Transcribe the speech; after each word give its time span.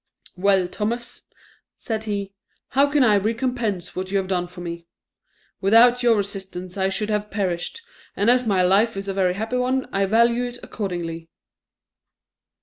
"Well, 0.35 0.67
Thomas," 0.67 1.21
said 1.77 2.05
he, 2.05 2.33
"how 2.69 2.89
can 2.89 3.03
I 3.03 3.13
recompense 3.17 3.95
what 3.95 4.09
you 4.09 4.17
have 4.17 4.27
done 4.29 4.47
for 4.47 4.59
me? 4.61 4.87
Without 5.61 6.01
your 6.01 6.19
assistance 6.19 6.75
I 6.75 6.89
should 6.89 7.09
have 7.09 7.29
perished; 7.29 7.83
and 8.15 8.27
as 8.27 8.47
my 8.47 8.63
life 8.63 8.97
is 8.97 9.07
a 9.07 9.13
very 9.13 9.35
happy 9.35 9.57
one, 9.57 9.87
I 9.93 10.07
value 10.07 10.45
it 10.45 10.57
accordingly." 10.63 11.29